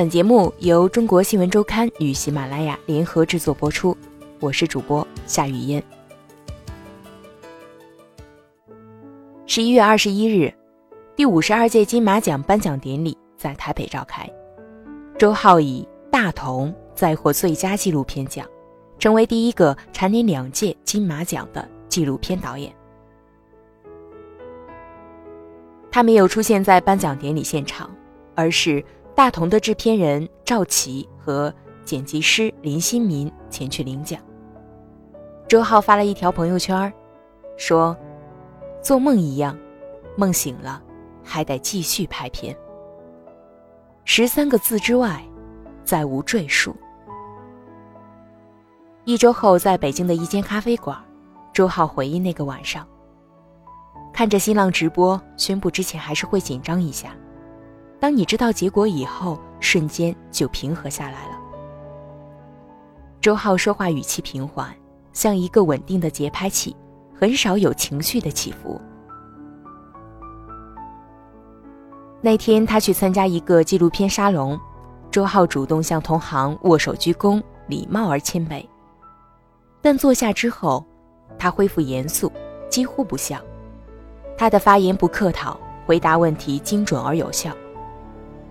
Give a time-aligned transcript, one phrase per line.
[0.00, 3.94] 本节目由中国新闻周刊与喜马拉雅联合制作播出，
[4.40, 5.82] 我是主播夏雨嫣。
[9.44, 10.50] 十一月二十一日，
[11.14, 14.26] 第五十二届金马奖颁奖典礼在台北召开，
[15.18, 18.46] 周浩以《大同》再获最佳纪录片奖，
[18.98, 22.74] 成为第一个蝉联两届金马奖的纪录片导演。
[25.92, 27.94] 他没有出现在颁奖典礼现场，
[28.34, 28.82] 而是。
[29.14, 31.52] 大同的制片人赵琦和
[31.84, 34.20] 剪辑师林新民前去领奖。
[35.46, 36.92] 周浩发了一条朋友圈，
[37.56, 37.96] 说
[38.82, 39.58] ：“做梦一样，
[40.16, 40.82] 梦醒了，
[41.24, 42.56] 还得继续拍片。”
[44.04, 45.22] 十三个字之外，
[45.84, 46.74] 再无赘述。
[49.04, 50.96] 一周后，在北京的一间咖啡馆，
[51.52, 52.86] 周浩回忆那个晚上，
[54.12, 57.14] 看着新浪直播宣布之前，还是会紧张一下。
[58.00, 61.38] 当你知道结果以后，瞬间就平和下来了。
[63.20, 64.74] 周浩说话语气平缓，
[65.12, 66.74] 像一个稳定的节拍器，
[67.14, 68.80] 很少有情绪的起伏。
[72.22, 74.58] 那天他去参加一个纪录片沙龙，
[75.10, 78.64] 周浩主动向同行握手鞠躬，礼貌而谦卑。
[79.82, 80.82] 但坐下之后，
[81.38, 82.32] 他恢复严肃，
[82.70, 83.38] 几乎不笑。
[84.38, 87.54] 他的发言不客套，回答问题精准而有效。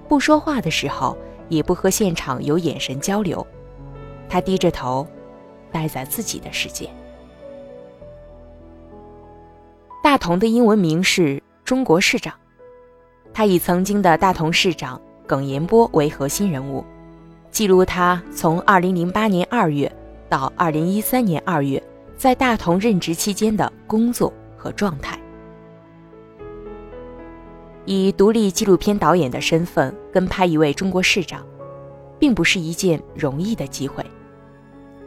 [0.10, 1.16] 不说话的时候，
[1.50, 3.46] 也不和现场有眼神交流，
[4.28, 5.08] 他低着头，
[5.72, 6.90] 待在自己的世界。
[10.02, 12.34] 大同的英文名是中国市长，
[13.32, 16.84] 他以曾经的大同市长耿彦波为核心人物，
[17.52, 19.96] 记录他从2008年2月
[20.28, 21.84] 到2013年2月
[22.18, 25.20] 在大同任职期间的工作和状态。
[27.86, 31.44] 以独立纪录片导演的身份跟拍一位中国市长，
[32.20, 34.06] 并不是一件容易的机会。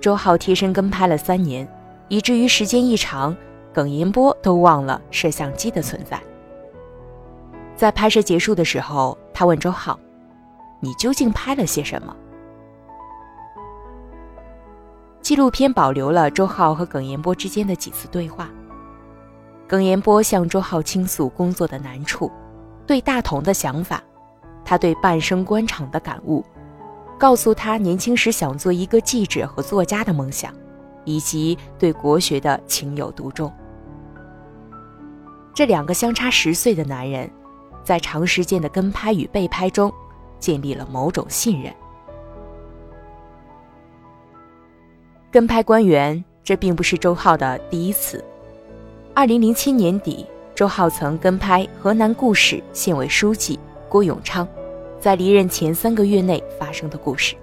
[0.00, 1.68] 周浩贴身跟拍了三年，
[2.08, 3.36] 以至于时间一长，
[3.72, 6.20] 耿彦波都忘了摄像机的存在。
[7.76, 9.98] 在拍摄结束的时候，他问周浩
[10.80, 12.16] ：“你究竟拍了些什么？”
[15.22, 18.50] 纪录片保留了周浩和耿彦波之间的几次对话。
[19.68, 22.30] 耿彦波向周浩倾诉工作的难处。
[22.92, 24.04] 对大同的想法，
[24.66, 26.44] 他对半生官场的感悟，
[27.18, 30.52] 告诉他年轻时想做一个记者和作家的梦想，
[31.06, 33.50] 以及对国学的情有独钟。
[35.54, 37.30] 这两个相差十岁的男人，
[37.82, 39.90] 在长时间的跟拍与被拍中，
[40.38, 41.72] 建立了某种信任。
[45.30, 48.22] 跟拍官员，这并不是周浩的第一次。
[49.14, 50.26] 二零零七年底。
[50.54, 53.58] 周浩曾跟拍河南固始县委书记
[53.88, 54.46] 郭永昌，
[55.00, 57.34] 在离任前三个月内发生的故事。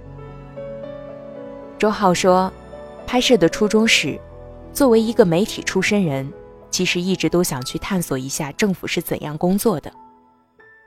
[1.77, 2.51] 周浩说，
[3.07, 4.19] 拍摄的初衷是，
[4.71, 6.31] 作为一个媒体出身人，
[6.69, 9.91] 其实一直都想去探索一下政府是怎样工作的。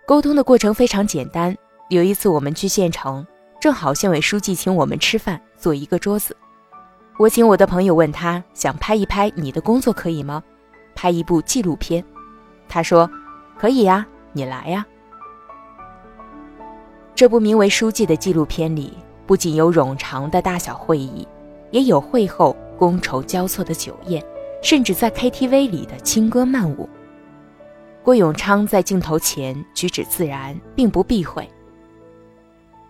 [0.07, 1.57] 沟通的过程非常简单。
[1.89, 3.27] 有一次我们去县城，
[3.61, 6.37] 正好县委书记请我们吃饭，坐一个桌子。
[7.19, 10.43] 我请我的朋友问他，想拍一拍你的工作可以吗？
[10.95, 12.05] 拍一部纪录片。
[12.73, 13.09] 他说
[13.59, 14.87] ：“可以呀，你来呀。”
[17.15, 18.95] 这部名为《书记》的纪录片里，
[19.27, 21.29] 不仅有冗长的大小会议，
[21.71, 24.25] 也有会后觥筹交错的酒宴，
[24.63, 26.89] 甚至在 KTV 里的轻歌曼舞。
[28.03, 31.47] 郭永昌在镜头前举止自然，并不避讳。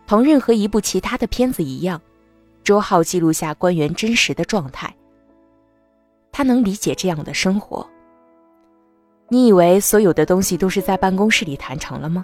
[0.06, 2.00] 同任何一部其他的片子一样，
[2.62, 4.94] 周浩记录下官员真实的状态。
[6.30, 7.84] 他能理解这样的生活。
[9.32, 12.22] 你以为所有的东西都是在办公室里谈成了吗？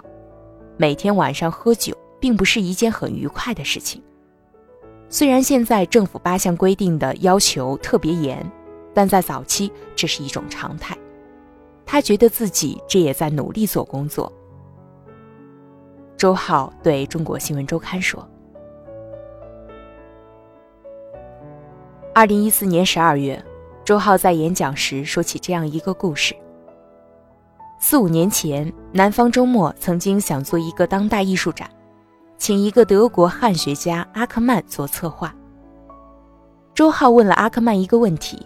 [0.77, 3.99] 每天晚上喝酒并不是一件很愉快的事情。
[5.09, 8.47] 虽然现在政府八项规定的要求特别严，
[8.93, 10.95] 但在早期这是一种常态。
[11.83, 14.31] 他觉得自己这也在努力做工作。
[16.15, 18.23] 周浩对中国新闻周刊说
[22.13, 23.43] ：“二零一四年十二月，
[23.83, 26.35] 周浩在演讲时说起这样一个故事。”
[27.81, 31.67] 四五年前，南方周末曾经想做一个当代艺术展，
[32.37, 35.33] 请一个德国汉学家阿克曼做策划。
[36.75, 38.45] 周浩问了阿克曼一个问题：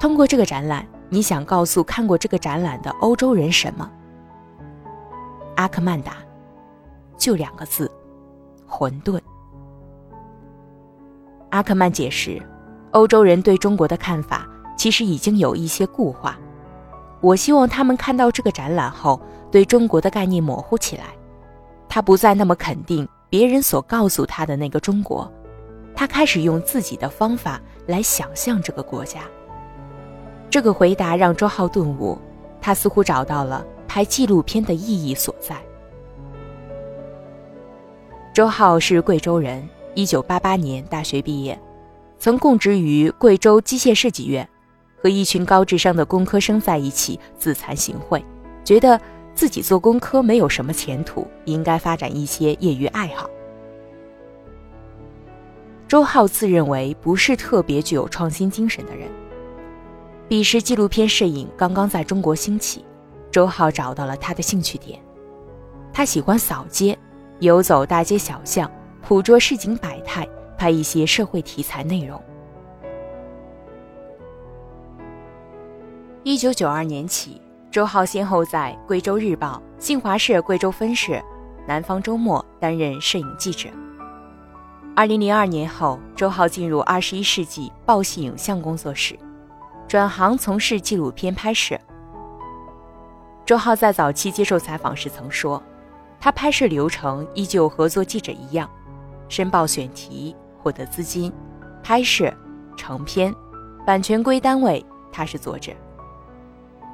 [0.00, 3.88] 通过这个展览，你想告诉看过这个展览的欧洲人什么？
[5.54, 6.16] 阿克曼答：
[7.16, 7.88] 就两个字，
[8.66, 9.20] 混沌。
[11.50, 12.42] 阿克曼解释，
[12.90, 14.44] 欧洲人对中国的看法
[14.76, 16.36] 其实已经有一些固化。
[17.26, 19.20] 我希望他们看到这个展览后，
[19.50, 21.06] 对中国的概念模糊起来，
[21.88, 25.28] 他不再那么肯定别人所告诉他的那个中国，
[25.92, 29.22] 他开始用自己的方法来想象这个国家。
[30.48, 32.16] 这个回答让周浩顿悟，
[32.60, 35.56] 他似乎找到了拍纪录片的意义所在。
[38.32, 41.60] 周浩是贵州人，一九八八年大学毕业，
[42.20, 44.48] 曾供职于贵州机械设计院，
[45.06, 48.20] 和一群高智商的工科生在一起自惭形秽，
[48.64, 49.00] 觉得。
[49.36, 53.28] 自己做工科没有什么前途，应该发展一些业余爱好。
[55.86, 59.06] 周浩自认为不是特别具有创新精神的人。
[60.26, 62.82] 彼时纪录片摄影刚刚在中国兴起，
[63.30, 64.98] 周浩找到了他的兴趣点。
[65.92, 66.98] 他喜欢扫街，
[67.40, 68.68] 游走大街小巷，
[69.06, 70.26] 捕捉市井百态，
[70.56, 72.18] 拍一些社会题材内容。
[76.26, 77.40] 一九九二年起。
[77.70, 81.12] 周浩先后在《贵州日报》、新华社贵州分社、
[81.68, 83.68] 《南方周末》担任摄影记者。
[84.96, 89.16] 二零零二年后，周浩进入二十一世纪报系影像工作室，
[89.86, 91.78] 转行从事纪录片拍摄。
[93.44, 95.62] 周浩在早期接受采访时曾说
[96.18, 98.68] ：“他拍摄流程依旧和做记者一样，
[99.28, 101.32] 申报选题、获得资金、
[101.84, 102.34] 拍摄、
[102.76, 103.32] 成片、
[103.86, 105.70] 版权归单位，他是作者。”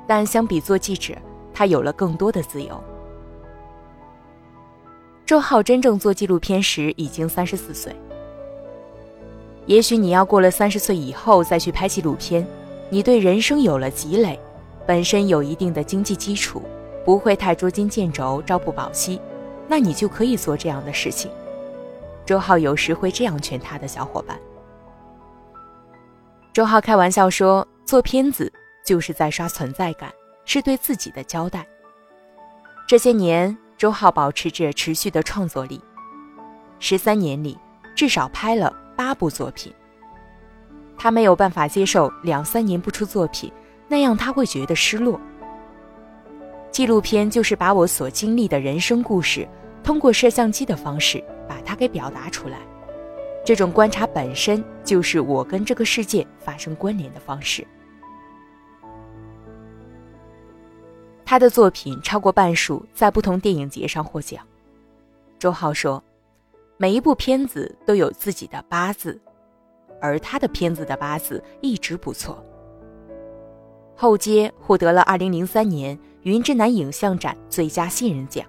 [0.07, 1.15] 但相比做记者，
[1.55, 2.83] 他有了更多的自由。
[5.25, 7.95] 周浩真正做纪录片时已经三十四岁。
[9.67, 12.47] 也许你要过了三十岁以后再去拍纪录片，
[12.91, 14.39] 你对人生有了积累，
[14.87, 16.61] 本身有一定的经济基础，
[17.05, 19.21] 不会太捉襟见肘、朝不保夕，
[19.69, 21.31] 那你就可以做这样的事情。
[22.27, 24.37] 周浩有时会这样劝他的小伙伴。
[26.53, 28.53] 周浩开玩笑说：“做片子。”
[28.85, 30.13] 就是在刷存在感，
[30.45, 31.67] 是对自己的交代。
[32.89, 35.81] 这些年，周浩保持着持续的创作力，
[36.79, 37.59] 十三年里
[37.95, 39.73] 至少拍了八部作品。
[40.99, 43.53] 他没有办法接受两三年不出作品，
[43.89, 45.21] 那样他会觉得失落。
[46.71, 49.49] 纪录片就是把我所经历的人生故事，
[49.83, 52.59] 通过摄像机的方式把它给表达出来。
[53.45, 57.67] 这种观察本身就是我跟这个世界发生关联的方式。
[61.33, 64.47] 他的作品超过半数在不同电影节上获奖。
[65.39, 66.05] 周浩说
[66.77, 69.19] ：“每一部片子都有自己的八字，
[69.99, 72.45] 而他的片子的八字一直不错。”
[73.97, 78.45] 后街获得了2003年云之南影像展最佳新人奖。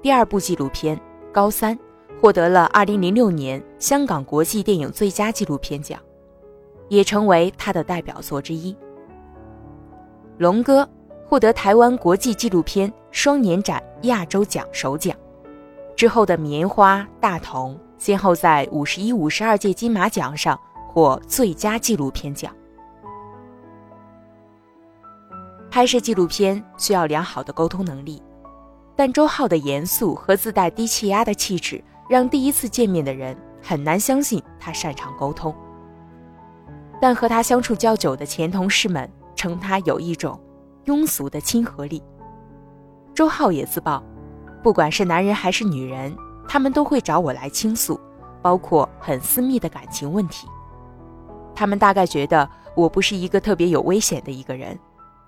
[0.00, 0.96] 第二部纪录片
[1.32, 1.76] 《高三》
[2.20, 6.00] 获得了2006年香港国际电影最佳纪录片奖，
[6.88, 8.76] 也成为他的代表作之一。
[10.38, 10.88] 龙哥。
[11.28, 15.16] 获得台湾国际纪录片双年展亚洲奖首奖，
[15.96, 20.56] 之后的《棉花》《大同》先后在五十一、五十二届金马奖上
[20.88, 22.54] 获最佳纪录片奖。
[25.68, 28.22] 拍摄纪录片需要良好的沟通能力，
[28.94, 35.52] 但周浩的严肃和自带低气压的气质，让第一次见面的人很难相信他擅长沟通。
[37.00, 40.40] 但和他相处较久的前同事们称他有一种。
[40.86, 42.02] 庸俗的亲和力。
[43.14, 44.02] 周浩也自曝，
[44.62, 46.16] 不管是男人还是女人，
[46.48, 47.98] 他们都会找我来倾诉，
[48.42, 50.46] 包括很私密的感情问题。
[51.54, 54.78] 他们大概觉得我不是一个特别有危险的一个人，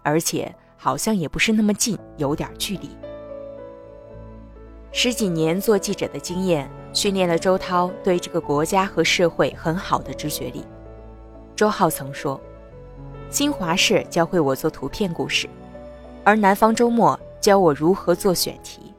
[0.02, 2.90] 而且好像也不是那么近，有点距离。
[4.92, 10.64] 十几年做记者的经验，训练了周涛对这个国家和社会很好的直觉力。
[11.56, 12.40] 周浩曾说。
[13.30, 15.46] 新华社教会我做图片故事，
[16.24, 18.94] 而南方周末教我如何做选题。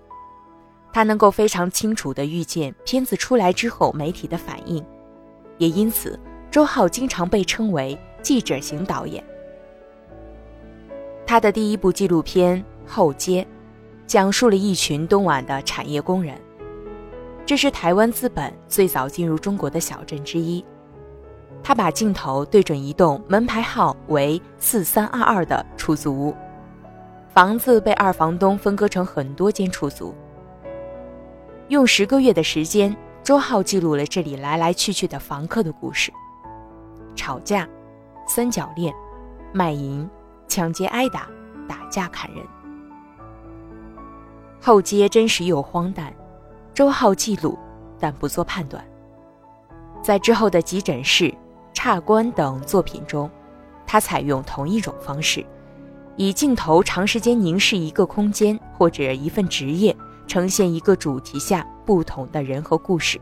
[0.94, 4.86] 他能够非常清楚地预见片子出来之后媒体的反应，
[5.58, 6.20] 也因此
[6.52, 9.24] 周浩经常被称为记者型导演。
[11.26, 12.58] 他的第一部纪录片
[12.88, 13.44] 《后街》，
[14.08, 16.36] 讲述了一群东莞的产业工人，
[17.48, 20.64] 这是台湾资本最早进入中国的小镇之一。
[21.62, 26.36] 他把镜头对准一栋门牌号为四三二二的出租屋，
[27.32, 30.16] 房子被二房东分割成很多间出租。
[31.68, 36.12] 用十个月的时间，周浩记录了这里来来去去的房客的故事：
[37.16, 37.70] 吵架、
[38.28, 38.92] 三角恋、
[39.54, 40.10] 卖淫、
[40.48, 41.28] 抢劫、挨打、
[41.68, 42.44] 打架、砍人。
[44.60, 46.12] 后街真实又荒诞，
[46.74, 47.60] 周浩记录，
[48.00, 48.84] 但不做判断。
[50.02, 51.32] 在之后的急诊室。
[51.74, 53.30] 差官等作品中，
[53.86, 55.46] 他采用同一种方式，
[56.16, 59.96] 以镜头长时间凝视一个空间或者一份职业，
[60.28, 63.20] 呈现一个主题下不同的人和故事，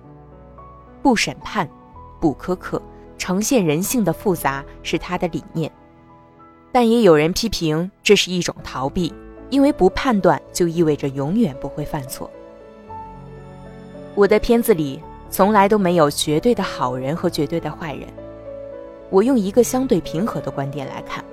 [1.02, 1.70] 不审判，
[2.20, 2.82] 不苛刻，
[3.18, 5.72] 呈现人性的复杂是他的理念。
[6.72, 9.14] 但也有人批评这是一种逃避，
[9.50, 12.30] 因为不判断就意味着永远不会犯错。
[14.16, 18.08] 我的片子里从来都没有绝对的好人和绝对的坏人，
[19.10, 21.24] 我用一个相对平和的观点来看。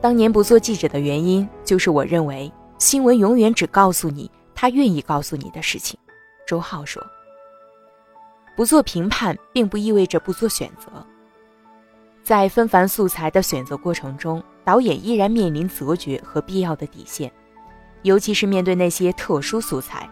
[0.00, 5.98] 当年不做记者的原因，就是我认为新闻永远只告诉你他愿意告诉你的事情。
[6.46, 7.04] 周浩说
[8.56, 11.04] ：“不做评判，并不意味着不做选择。
[12.22, 17.32] 在纷繁素材的选择过程中，导演依然面临择觉和必要的底线，
[18.02, 20.08] 尤其是面对那些特殊素材。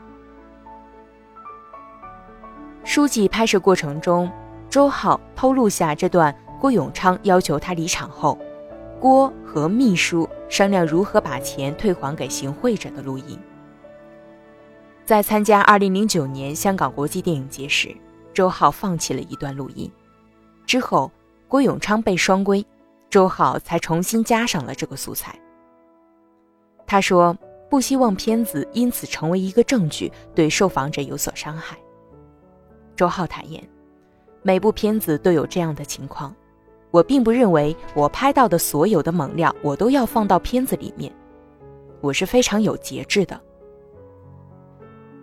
[2.82, 4.30] 书记拍摄过程中，
[4.68, 8.38] 周浩偷录下这段郭永昌要求他离场后。”
[8.98, 13.38] 郭和秘书商量如何把钱退还给行贿者的录音。
[15.04, 17.94] 在参加2009年香港国际电影节时，
[18.32, 19.88] 周浩放弃了一段录音。
[20.64, 21.12] 之后，
[21.46, 22.66] 郭永昌被双规，
[23.10, 25.38] 周浩才重新加上了这个素材。
[26.86, 27.36] 他说
[27.68, 31.76] ：“不希望片子因此成为一个证据，对受访者有所伤害。”
[32.96, 33.62] 周浩坦言
[34.46, 36.32] ：“每部片子都有这样的情况。”
[36.92, 41.12] 我并不认为我拍到的所有的猛料我都要放到片子里面，
[42.00, 43.38] 我是非常有节制的。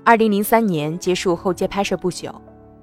[0.04, 2.30] 二零零三年结束后街拍摄不久，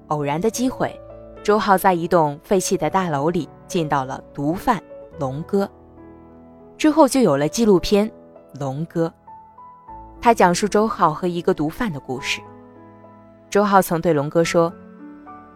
[0.08, 0.98] 偶然的机会，
[1.42, 4.82] 周浩在一栋废弃的大楼里见到了毒贩
[5.20, 5.70] 龙哥，
[6.78, 8.08] 之后就有了纪录片
[8.58, 9.06] 《龙哥》，
[10.20, 12.40] 他讲述周浩和一个毒贩的故事。
[13.50, 14.72] 周浩曾对龙哥说：“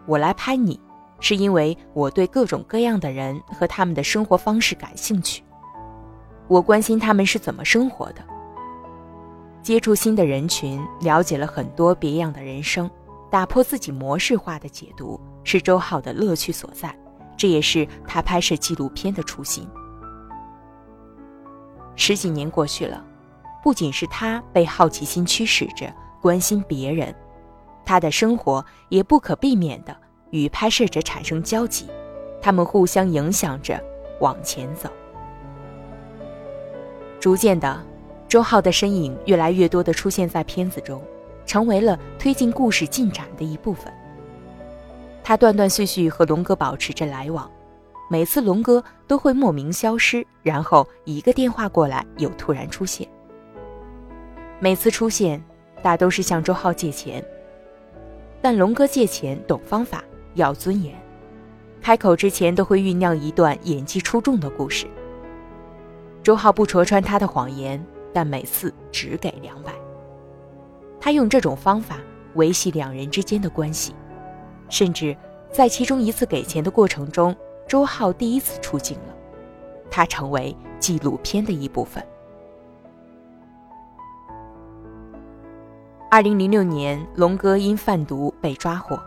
[0.07, 0.79] 我来拍你。”
[1.21, 5.41] 是因为我对各种各样的人和他们的生活方式感兴趣，
[6.49, 8.21] 我关心他们是怎么生活的。
[9.63, 12.91] 接触新的人群，了解了很多别样的人生，
[13.31, 16.93] 打破自己模式化的解读，是周浩的乐趣所在，
[17.37, 19.65] 这也是他拍摄纪录片的初心。
[21.95, 23.03] 十几年过去了，
[23.63, 27.15] 不仅是他被好奇心驱使着关心别人，
[27.85, 29.95] 他的生活也不可避免的。
[30.31, 31.87] 与拍摄者产生交集，
[32.41, 33.81] 他们互相影响着
[34.19, 34.89] 往前走。
[37.21, 37.81] 逐渐的，
[38.27, 41.01] 周浩的身影越来越多的出现在片子中，
[41.45, 43.93] 成为了推进故事进展的一部分。
[45.23, 47.49] 他断断续续和龙哥保持着来往，
[48.09, 53.07] 每次龙哥都会莫名消失，然后一个电话过来又突然出现。
[54.59, 55.41] 每次出现，
[55.81, 57.23] 大都是向周浩借钱，
[58.45, 60.03] 但龙哥借钱懂方法。
[60.35, 60.93] 要尊严，
[61.81, 64.85] 开口之前都会酝酿一段演技出众的故事。
[66.21, 67.83] 周浩不戳穿他的谎言，
[68.13, 69.73] 但每次只给两百。
[71.01, 71.97] 他用这种方法
[72.35, 73.95] 维系两人之间的关系，
[74.69, 75.17] 甚至
[75.51, 77.35] 在其中一次给钱的过程中，
[77.67, 79.15] 周浩第一次出镜了，
[79.89, 82.05] 他成为纪录片的一部分。
[86.15, 88.97] 二零零六年，龙哥因贩毒被抓获。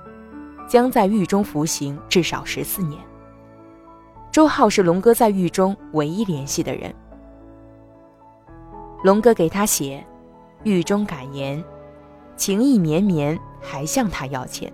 [0.68, 3.00] 将在狱中服刑至少十四年。
[4.30, 6.94] 周浩是龙哥在狱中唯一联系的人。
[9.02, 10.06] 龙哥给他写
[10.64, 11.64] 狱中感言，
[12.36, 14.70] 情意绵绵，还向他要钱。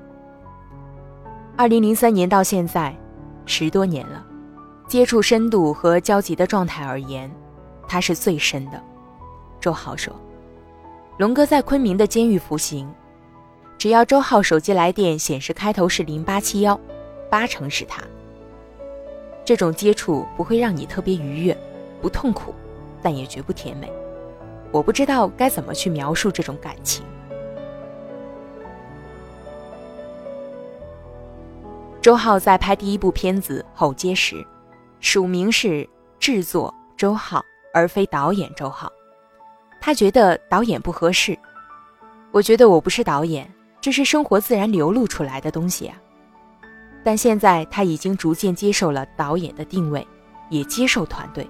[1.57, 2.93] 二零零三年到现在，
[3.47, 4.27] 十多年了，
[4.89, 7.33] 接触深度和交集的状态而言，
[7.87, 8.83] 他是最深的。
[9.61, 10.13] 周浩说，
[11.17, 12.93] 龙哥在昆明的监狱服刑。
[13.79, 16.79] 只要周浩手机来电显示开头是零八七幺，
[17.31, 18.03] 八成是他。
[19.45, 21.57] 这种接触不会让你特别愉悦，
[22.01, 22.53] 不痛苦，
[23.03, 23.93] 但也绝不甜美。
[24.73, 27.05] 我不知道该怎么去描述这种感情。
[32.01, 34.45] 周浩在拍第一部片子《后街》时，
[34.99, 37.41] 署名是制作周浩，
[37.73, 38.91] 而非导演周浩。
[39.87, 41.39] 他觉得导演不合适，
[42.33, 43.47] 我觉得我不是导演。
[43.83, 45.95] 这是生活自然流露出来的东西啊，
[47.05, 50.09] 但现在他已经逐渐接受了导演的定位，
[50.49, 51.47] 也接受团队。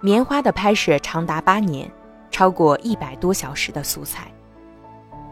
[0.00, 1.86] 棉花的拍摄长达八年，
[2.30, 4.32] 超过一百多小时的素材，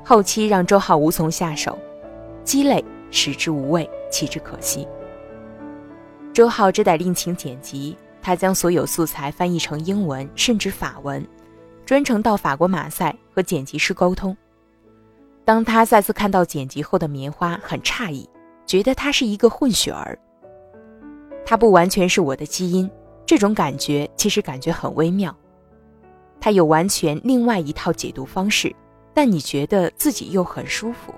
[0.05, 1.79] 后期让周浩无从下手，
[2.45, 4.87] 积累食之无味，弃之可惜。
[6.35, 11.27] 周浩只得另请剪辑，他将所有素材翻译成英文甚至法文，
[11.85, 14.37] 专程到法国马赛和剪辑师沟通。
[15.45, 18.29] 当他再次看到剪辑后的棉花，很诧异，
[18.65, 20.17] 觉得他是一个混血儿。
[21.45, 22.89] 他不完全是我的基因，
[23.27, 25.35] 这种感觉其实感觉很微妙。
[26.41, 28.75] 他有完全另外一套解读方式，
[29.13, 31.13] 但你觉得自己又很舒服。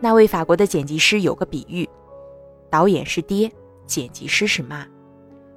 [0.00, 1.86] 那位法国的剪辑师有个比喻：
[2.70, 3.52] 导演是爹，
[3.86, 4.86] 剪辑师是妈。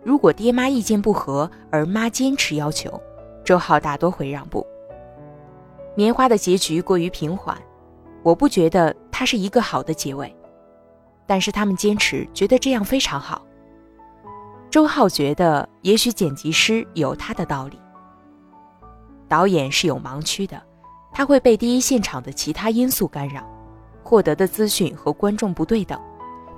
[0.03, 3.00] 如果爹妈意见不合，而妈坚持要求，
[3.43, 4.65] 周浩大多会让步。
[5.96, 7.58] 棉花的结局过于平缓，
[8.24, 10.36] 我不觉得它是一个好的结尾，
[11.27, 13.46] 但是他们坚持，觉得这样非常好。
[14.70, 17.79] 周浩觉得，也许剪辑师有他的道理。
[19.27, 20.62] 导演是有盲区的，
[21.13, 23.43] 他会被第一现场的其他因素干扰，
[24.01, 26.00] 获得的资讯和观众不对等。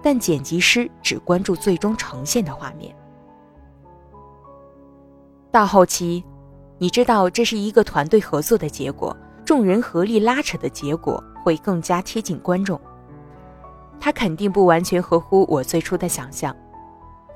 [0.01, 2.95] 但剪辑师只关注最终呈现的画面。
[5.53, 6.24] 到后期，
[6.79, 12.81] 你知道这是一个团队合作的结果，众人合力拉扯的结果会更加贴近观众。
[14.00, 16.55] 他肯定不完全合乎我最初的想象。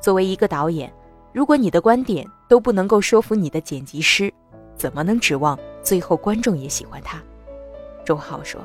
[0.02, 0.92] 作为一个导演，
[1.32, 4.34] 如果你的观点都不能够说服你的剪辑师，
[4.76, 7.22] 怎么能指望最后观众也喜欢他？
[8.04, 8.60] 周浩说。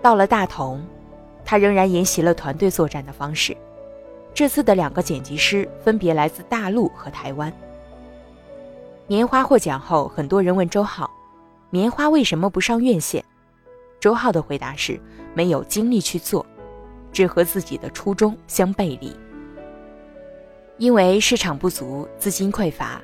[0.00, 0.80] 到了大同，
[1.44, 3.56] 他仍然沿袭了团队作战的方式。
[4.40, 7.52] 这次的两个剪辑师分别来自大陆和台湾。
[9.06, 11.10] 棉花获奖后，很多人问周浩
[11.68, 13.22] ：“棉花为什么不上院线？”
[14.00, 14.98] 周浩的回答是
[15.36, 16.46] ：“没有精力去做。”
[17.12, 19.14] 这和自己的初衷相背离。
[20.78, 22.98] 因为市场不足、资金匮乏，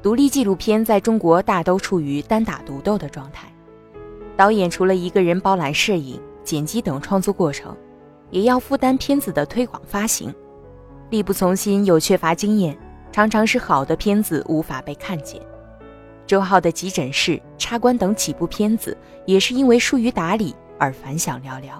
[0.00, 3.46] 独立纪录片在中国大都处于单打独斗的状态。
[4.38, 7.76] 导演除了一个人包揽摄影、剪辑等创作过程，
[8.30, 10.34] 也要负担片子的推广发行，
[11.10, 12.76] 力不从心又缺乏经验，
[13.10, 15.40] 常常是好的片子无法被看见。
[16.26, 21.70] 周浩的急诊室、插关等几部片子，也是因为疏于打理而反响寥寥。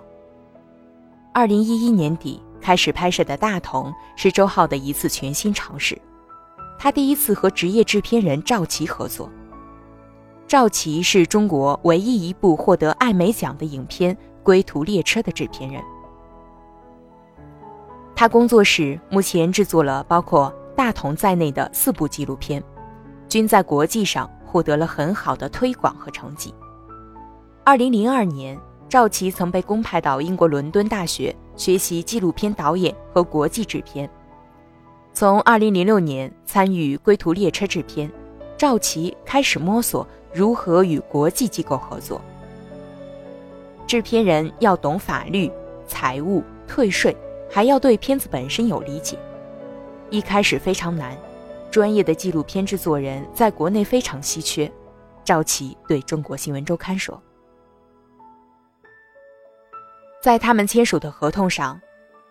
[1.35, 6.00] 二零一一年底开始拍摄的《大同》是周浩的一次全新尝试，
[6.78, 9.30] 他第一次和职业制片人赵琦合作。
[10.47, 15.83] 赵琦是中国唯一一部获得艾美奖的影片《归途列车》的制片人。
[18.18, 22.61] 他工作室目前制作了包括《大同》在内的四部纪录片，
[23.28, 26.52] 均在国际上获得了很好的推广和成绩。
[27.62, 28.59] 二零零二年。
[28.88, 34.09] 赵琦曾被公派到英国伦敦大学学习纪录片导演和国际制片。
[35.12, 38.11] 从2006年参与《归途列车》制片，
[38.57, 42.20] 赵琦开始摸索如何与国际机构合作。
[43.87, 45.52] 制片人要懂法律、
[45.87, 47.14] 财务、退税，
[47.50, 49.18] 还要对片子本身有理解。
[50.11, 51.16] 一开始非常难，
[51.70, 54.70] 专业的纪录片制作人在国内非常稀缺。
[55.24, 57.20] 赵琦对中国新闻周刊说。
[60.22, 61.80] 在他们签署的合同上，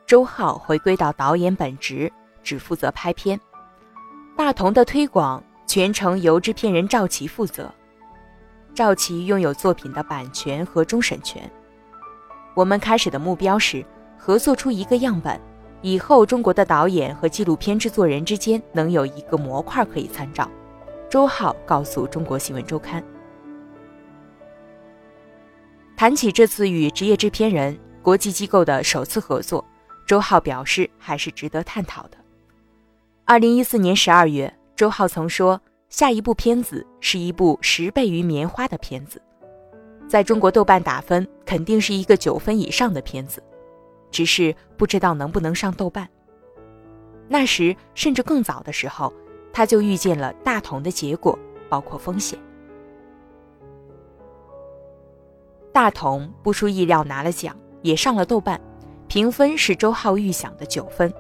[0.06, 2.12] 周浩回归到导演本职，
[2.44, 3.40] 只负责拍片。
[4.36, 7.72] 大同的推广全程由制片人赵琦负责。
[8.74, 11.50] 赵琦拥有作品的版权和终审权。
[12.56, 13.86] 我们开始的目标是
[14.18, 15.40] 合作出一个样本，
[15.82, 20.50] 以后中国的导演和纪录片制作人之间能有一个模块可以参照。
[21.10, 23.04] 周浩告诉中国新闻周刊。
[25.96, 29.64] 谈起这次与职业制片人、国际机构的首次合作，
[30.06, 32.18] 周浩表示还是值得探讨的。
[33.24, 39.22] 二零一四年十二月，周浩曾说，下一部片子是一部十倍于《棉花》的片子，
[40.08, 43.42] 在中国豆瓣打分肯定是一个九分以上的片子，
[44.12, 46.08] 只是不知道能不能上豆瓣。
[47.28, 49.14] 那时甚至更早的时候，
[49.52, 51.38] 他就预见了大同的结果，
[51.70, 52.40] 包括风险。
[55.74, 58.60] 大同不出意料拿了奖，也上了豆瓣，
[59.08, 61.14] 评分是周浩预想的九分。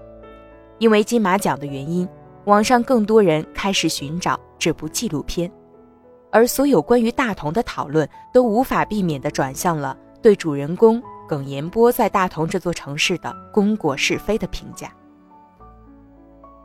[0.80, 2.08] 因为金马奖的原因，
[2.45, 5.52] 网上更多人开始寻找这部纪录片，
[6.32, 14.91] 而所有关于大同的讨论都无法避免地转向了对主人公耿延波在大同这座城市的功过是非的评价。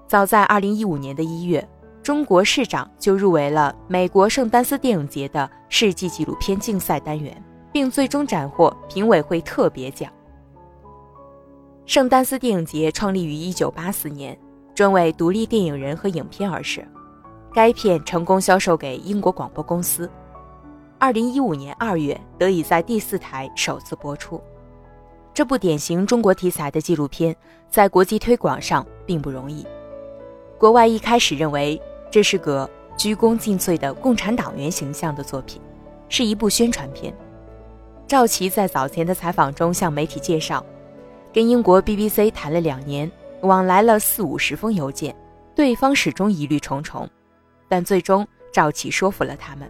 [0.07, 1.69] 早在2015年的一月，
[2.03, 7.43] 中国市长就入围了美国圣丹斯电影节的世纪纪录片竞赛单元。
[7.73, 10.13] 并最终斩获评委会特别奖。
[11.87, 14.39] 圣丹斯电影节创立于1984年，
[14.75, 16.83] 专为独立电影人和影片而设。
[17.55, 20.09] 该片成功销售给英国广播公司。
[21.01, 24.39] 2015年2月，得以在第四台首次播出。
[25.35, 27.35] 这部典型中国题材的纪录片，
[27.71, 29.67] 在国际推广上并不容易。
[30.59, 32.69] 国外一开始认为这是个
[32.99, 35.61] 鞠躬尽瘁的共产党员形象的作品，
[36.11, 37.15] 是一部宣传片。
[38.07, 40.65] 赵琦在早前的采访中向媒体介绍，
[41.33, 45.17] 跟英国 BBC 谈了两年，往来了四五十封邮件，
[45.55, 47.09] 对方始终疑虑重重，
[47.71, 49.67] 但最终赵启说服了他们。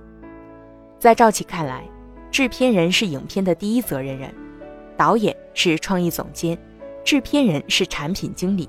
[0.99, 1.89] 在赵启看来，
[2.33, 4.35] 制片人是影片的第一责任人，
[5.03, 6.57] 导演是创意总监，
[7.03, 8.69] 制片人是产品经理。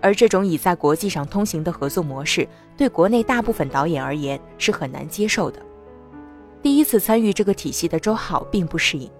[0.00, 5.60] 而这种已在国际上通行的合作模式，对国内大部分导演而言是很难接受的。
[6.62, 9.10] 第一次参与这个体系的周浩并不适应，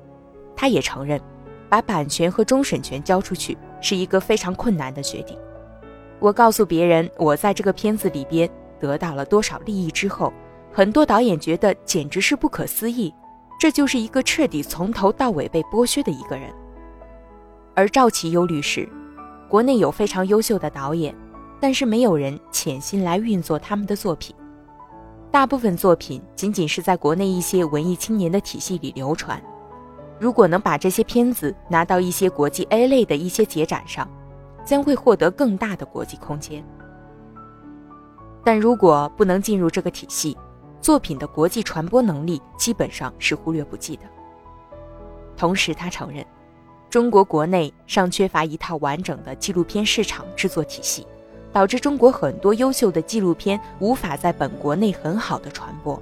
[0.57, 1.21] 他也承认，
[1.69, 5.37] 把版权和终审权交出去是一个非常困难的决定。
[6.19, 8.49] 我告诉别人我在这个片子里边
[8.81, 10.33] 得到了多少利益之后，
[10.73, 13.13] 很多导演觉得简直是不可思议，
[13.59, 16.51] 这就是一个彻底从头到尾被剥削的一个人。
[17.75, 18.88] 而赵其忧虑是。
[19.49, 21.14] 国内有非常优秀的导演，
[21.59, 24.37] 但是没有人潜心来运作他们的作品。
[25.31, 29.42] 大部分作品仅仅是在国内一些文艺青年的体系里流传。
[30.21, 34.07] 如果能把这些片子拿到一些国际 A 类的一些节展上，
[34.66, 36.62] 将会获得更大的国际空间。
[38.44, 40.37] 但如果不能进入这个体系，
[40.81, 44.03] 作品的国际传播能力基本上是忽略不计的。
[45.37, 46.25] 同时，他承认。
[46.91, 51.07] 中国国内尚缺乏一套完整的纪录片市场制作体系，
[51.53, 56.01] 导致中国很多优秀的纪录片无法在本国内很好的传播。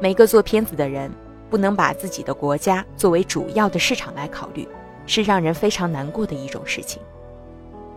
[0.00, 1.10] 每个做片子的人
[1.48, 4.68] 不能把自己的国家作为主要的市场来考虑，
[5.06, 7.00] 是让人非常难过的一种事情。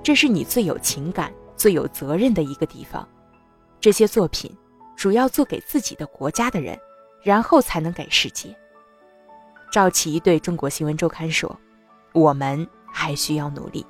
[0.01, 3.05] 这是你最有情感、最有责任的一个地方。
[3.81, 4.49] 这些作品
[4.97, 6.77] 主要做给自己的国家的人，
[7.21, 8.53] 然后才能给世界。
[9.71, 11.55] 赵琦对中国新闻周刊说
[12.13, 13.85] ：“我们还需要努力。”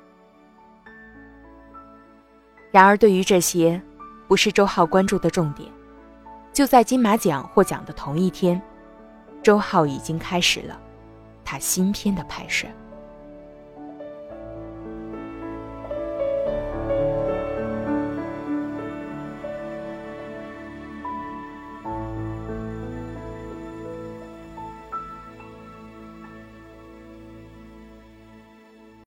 [2.70, 3.80] 然而，对于这些，
[4.28, 5.72] 不是周浩关注的重点。
[6.52, 8.60] 就在金马奖获奖的同一天，
[9.42, 10.78] 周浩已经开始了
[11.42, 12.66] 他新片的拍摄。